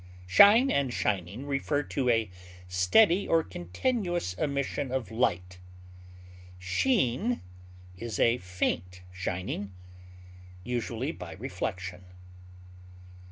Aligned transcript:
Shine 0.25 0.71
and 0.71 0.91
shining 0.91 1.45
refer 1.45 1.83
to 1.83 2.09
a 2.09 2.31
steady 2.67 3.27
or 3.27 3.43
continuous 3.43 4.33
emission 4.33 4.91
of 4.91 5.11
light; 5.11 5.59
sheen 6.57 7.41
is 7.97 8.19
a 8.19 8.39
faint 8.39 9.03
shining, 9.11 9.73
usually 10.63 11.11
by 11.11 11.33
reflection. 11.33 12.05